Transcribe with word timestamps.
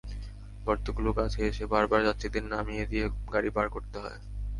গর্তগুলোর 0.65 1.17
কাছে 1.19 1.39
এসে 1.49 1.65
বারবার 1.73 2.01
যাত্রীদের 2.07 2.43
নামিয়ে 2.45 2.85
দিয়ে 2.85 3.05
গাড়ি 3.33 3.49
পার 3.55 3.67
করতে 3.69 3.97
হয়। 3.99 4.19